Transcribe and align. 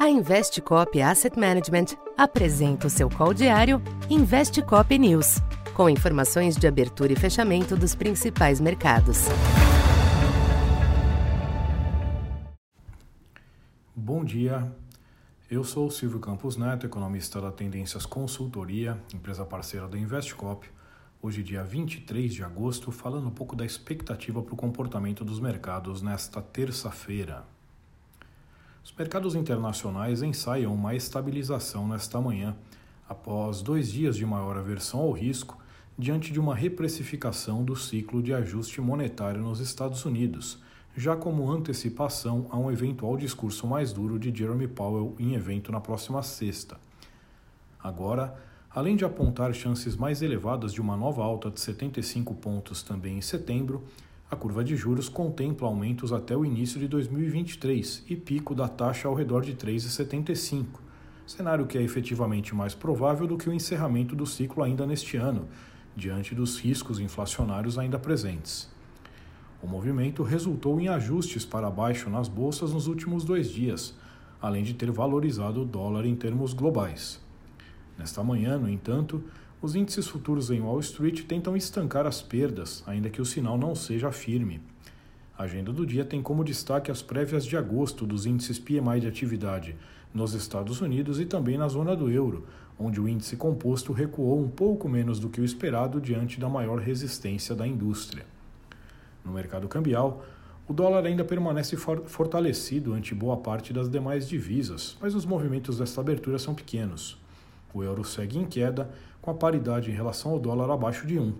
A 0.00 0.08
Investcop 0.08 0.98
Asset 1.02 1.38
Management 1.38 1.94
apresenta 2.16 2.86
o 2.86 2.90
seu 2.90 3.10
call 3.10 3.34
diário 3.34 3.82
Investcop 4.08 4.98
News, 4.98 5.42
com 5.74 5.90
informações 5.90 6.56
de 6.56 6.66
abertura 6.66 7.12
e 7.12 7.16
fechamento 7.16 7.76
dos 7.76 7.94
principais 7.94 8.62
mercados. 8.62 9.26
Bom 13.94 14.24
dia, 14.24 14.74
eu 15.50 15.62
sou 15.62 15.90
Silvio 15.90 16.18
Campos 16.18 16.56
Neto, 16.56 16.86
economista 16.86 17.38
da 17.38 17.52
Tendências 17.52 18.06
Consultoria, 18.06 18.98
empresa 19.12 19.44
parceira 19.44 19.86
da 19.86 19.98
Investcop. 19.98 20.66
Hoje, 21.20 21.42
dia 21.42 21.62
23 21.62 22.32
de 22.32 22.42
agosto, 22.42 22.90
falando 22.90 23.28
um 23.28 23.32
pouco 23.32 23.54
da 23.54 23.66
expectativa 23.66 24.42
para 24.42 24.54
o 24.54 24.56
comportamento 24.56 25.26
dos 25.26 25.38
mercados 25.38 26.00
nesta 26.00 26.40
terça-feira. 26.40 27.44
Os 28.90 28.96
mercados 28.98 29.36
internacionais 29.36 30.20
ensaiam 30.20 30.74
uma 30.74 30.96
estabilização 30.96 31.86
nesta 31.86 32.20
manhã, 32.20 32.56
após 33.08 33.62
dois 33.62 33.90
dias 33.90 34.16
de 34.16 34.26
maior 34.26 34.58
aversão 34.58 34.98
ao 34.98 35.12
risco, 35.12 35.56
diante 35.96 36.32
de 36.32 36.40
uma 36.40 36.56
reprecificação 36.56 37.64
do 37.64 37.76
ciclo 37.76 38.20
de 38.20 38.34
ajuste 38.34 38.80
monetário 38.80 39.40
nos 39.40 39.60
Estados 39.60 40.04
Unidos, 40.04 40.58
já 40.96 41.14
como 41.14 41.48
antecipação 41.48 42.48
a 42.50 42.58
um 42.58 42.70
eventual 42.70 43.16
discurso 43.16 43.64
mais 43.64 43.92
duro 43.92 44.18
de 44.18 44.36
Jeremy 44.36 44.66
Powell 44.66 45.14
em 45.20 45.34
evento 45.34 45.70
na 45.70 45.80
próxima 45.80 46.20
sexta. 46.20 46.76
Agora, 47.82 48.36
além 48.68 48.96
de 48.96 49.04
apontar 49.04 49.54
chances 49.54 49.94
mais 49.94 50.20
elevadas 50.20 50.72
de 50.72 50.80
uma 50.80 50.96
nova 50.96 51.22
alta 51.22 51.48
de 51.48 51.60
75 51.60 52.34
pontos 52.34 52.82
também 52.82 53.18
em 53.18 53.22
setembro, 53.22 53.84
a 54.30 54.36
curva 54.36 54.62
de 54.62 54.76
juros 54.76 55.08
contempla 55.08 55.66
aumentos 55.66 56.12
até 56.12 56.36
o 56.36 56.44
início 56.44 56.78
de 56.78 56.86
2023 56.86 58.04
e 58.08 58.14
pico 58.14 58.54
da 58.54 58.68
taxa 58.68 59.08
ao 59.08 59.14
redor 59.14 59.42
de 59.42 59.54
3,75, 59.54 60.66
cenário 61.26 61.66
que 61.66 61.76
é 61.76 61.82
efetivamente 61.82 62.54
mais 62.54 62.72
provável 62.72 63.26
do 63.26 63.36
que 63.36 63.50
o 63.50 63.52
encerramento 63.52 64.14
do 64.14 64.24
ciclo 64.24 64.62
ainda 64.62 64.86
neste 64.86 65.16
ano, 65.16 65.48
diante 65.96 66.32
dos 66.32 66.60
riscos 66.60 67.00
inflacionários 67.00 67.76
ainda 67.76 67.98
presentes. 67.98 68.70
O 69.60 69.66
movimento 69.66 70.22
resultou 70.22 70.80
em 70.80 70.86
ajustes 70.86 71.44
para 71.44 71.68
baixo 71.68 72.08
nas 72.08 72.28
bolsas 72.28 72.72
nos 72.72 72.86
últimos 72.86 73.24
dois 73.24 73.50
dias, 73.50 73.96
além 74.40 74.62
de 74.62 74.74
ter 74.74 74.92
valorizado 74.92 75.62
o 75.62 75.64
dólar 75.64 76.06
em 76.06 76.14
termos 76.14 76.54
globais. 76.54 77.20
Nesta 77.98 78.22
manhã, 78.22 78.56
no 78.56 78.68
entanto, 78.68 79.22
os 79.62 79.74
índices 79.74 80.08
futuros 80.08 80.50
em 80.50 80.60
Wall 80.60 80.80
Street 80.80 81.24
tentam 81.24 81.54
estancar 81.54 82.06
as 82.06 82.22
perdas, 82.22 82.82
ainda 82.86 83.10
que 83.10 83.20
o 83.20 83.26
sinal 83.26 83.58
não 83.58 83.74
seja 83.74 84.10
firme. 84.10 84.60
A 85.36 85.42
agenda 85.42 85.70
do 85.70 85.86
dia 85.86 86.04
tem 86.04 86.22
como 86.22 86.42
destaque 86.42 86.90
as 86.90 87.02
prévias 87.02 87.44
de 87.44 87.56
agosto 87.56 88.06
dos 88.06 88.24
índices 88.24 88.58
PMI 88.58 89.00
de 89.00 89.06
atividade 89.06 89.76
nos 90.14 90.32
Estados 90.32 90.80
Unidos 90.80 91.20
e 91.20 91.26
também 91.26 91.58
na 91.58 91.68
zona 91.68 91.94
do 91.94 92.10
euro, 92.10 92.46
onde 92.78 92.98
o 92.98 93.06
índice 93.06 93.36
composto 93.36 93.92
recuou 93.92 94.42
um 94.42 94.48
pouco 94.48 94.88
menos 94.88 95.20
do 95.20 95.28
que 95.28 95.40
o 95.40 95.44
esperado 95.44 96.00
diante 96.00 96.40
da 96.40 96.48
maior 96.48 96.78
resistência 96.78 97.54
da 97.54 97.66
indústria. 97.66 98.24
No 99.22 99.32
mercado 99.32 99.68
cambial, 99.68 100.24
o 100.66 100.72
dólar 100.72 101.04
ainda 101.04 101.24
permanece 101.24 101.76
fortalecido 101.76 102.94
ante 102.94 103.14
boa 103.14 103.36
parte 103.36 103.72
das 103.74 103.90
demais 103.90 104.26
divisas, 104.26 104.96
mas 105.00 105.14
os 105.14 105.26
movimentos 105.26 105.78
desta 105.78 106.00
abertura 106.00 106.38
são 106.38 106.54
pequenos. 106.54 107.20
O 107.72 107.82
euro 107.82 108.04
segue 108.04 108.38
em 108.38 108.44
queda, 108.44 108.90
com 109.22 109.30
a 109.30 109.34
paridade 109.34 109.90
em 109.90 109.94
relação 109.94 110.32
ao 110.32 110.38
dólar 110.38 110.72
abaixo 110.72 111.06
de 111.06 111.18
1. 111.18 111.32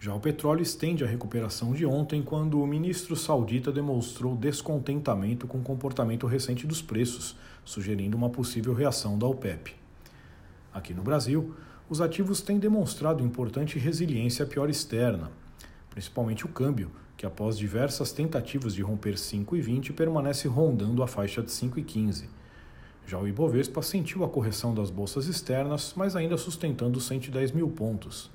Já 0.00 0.14
o 0.14 0.20
petróleo 0.20 0.62
estende 0.62 1.02
a 1.02 1.06
recuperação 1.08 1.72
de 1.72 1.84
ontem, 1.84 2.22
quando 2.22 2.60
o 2.60 2.66
ministro 2.66 3.16
saudita 3.16 3.72
demonstrou 3.72 4.36
descontentamento 4.36 5.46
com 5.46 5.58
o 5.58 5.62
comportamento 5.62 6.26
recente 6.26 6.66
dos 6.66 6.80
preços, 6.80 7.36
sugerindo 7.64 8.16
uma 8.16 8.30
possível 8.30 8.72
reação 8.72 9.18
da 9.18 9.26
OPEP. 9.26 9.74
Aqui 10.72 10.94
no 10.94 11.02
Brasil, 11.02 11.54
os 11.90 12.00
ativos 12.00 12.40
têm 12.40 12.58
demonstrado 12.58 13.24
importante 13.24 13.78
resiliência 13.78 14.44
à 14.44 14.48
pior 14.48 14.70
externa, 14.70 15.30
principalmente 15.90 16.44
o 16.44 16.48
câmbio, 16.48 16.90
que 17.16 17.26
após 17.26 17.58
diversas 17.58 18.12
tentativas 18.12 18.74
de 18.74 18.82
romper 18.82 19.14
5,20 19.14 19.92
permanece 19.92 20.46
rondando 20.46 21.02
a 21.02 21.08
faixa 21.08 21.42
de 21.42 21.50
5,15 21.50 22.26
já 23.08 23.18
o 23.18 23.26
Ibovespa 23.26 23.80
sentiu 23.80 24.22
a 24.22 24.28
correção 24.28 24.74
das 24.74 24.90
bolsas 24.90 25.28
externas, 25.28 25.94
mas 25.96 26.14
ainda 26.14 26.36
sustentando 26.36 27.00
110 27.00 27.52
mil 27.52 27.70
pontos. 27.70 28.30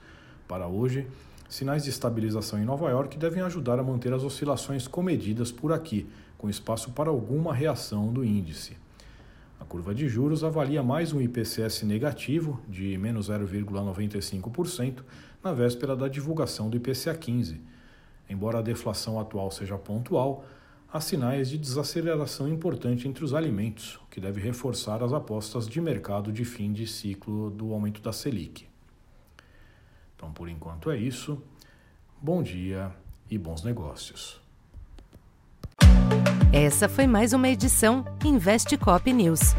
Para 0.47 0.67
hoje, 0.67 1.05
sinais 1.47 1.83
de 1.83 1.91
estabilização 1.91 2.59
em 2.59 2.65
Nova 2.65 2.89
York 2.89 3.15
devem 3.15 3.43
ajudar 3.43 3.77
a 3.77 3.83
manter 3.83 4.11
as 4.11 4.23
oscilações 4.23 4.87
comedidas 4.87 5.51
por 5.51 5.71
aqui, 5.71 6.07
com 6.39 6.49
espaço 6.49 6.89
para 6.89 7.11
alguma 7.11 7.53
reação 7.53 8.11
do 8.11 8.25
índice. 8.25 8.75
A 9.59 9.63
curva 9.63 9.93
de 9.93 10.09
juros 10.09 10.43
avalia 10.43 10.81
mais 10.81 11.13
um 11.13 11.21
IPCS 11.21 11.83
negativo, 11.83 12.59
de 12.67 12.97
menos 12.97 13.29
0,95%, 13.29 15.03
na 15.43 15.53
véspera 15.53 15.95
da 15.95 16.07
divulgação 16.07 16.67
do 16.67 16.77
IPCA 16.77 17.13
15. 17.13 17.61
Embora 18.27 18.57
a 18.57 18.63
deflação 18.63 19.19
atual 19.19 19.51
seja 19.51 19.77
pontual, 19.77 20.43
há 20.93 21.01
sinais 21.01 21.49
de 21.49 21.57
desaceleração 21.57 22.47
importante 22.47 23.07
entre 23.07 23.25
os 23.25 23.33
alimentos, 23.33 23.95
o 23.95 24.07
que 24.11 24.21
deve 24.21 24.39
reforçar 24.39 25.01
as 25.01 25.11
apostas 25.11 25.67
de 25.67 25.81
mercado 25.81 26.31
de 26.31 26.45
fim 26.45 26.71
de 26.71 26.85
ciclo 26.85 27.49
do 27.49 27.73
aumento 27.73 27.99
da 27.99 28.13
Selic. 28.13 28.67
Então, 30.15 30.31
por 30.31 30.47
enquanto 30.47 30.91
é 30.91 30.97
isso. 30.97 31.41
Bom 32.21 32.43
dia 32.43 32.91
e 33.27 33.39
bons 33.39 33.63
negócios. 33.63 34.39
Essa 36.53 36.87
foi 36.87 37.07
mais 37.07 37.33
uma 37.33 37.49
edição 37.49 38.05
Investe 38.23 38.77
Cop 38.77 39.11
News. 39.11 39.55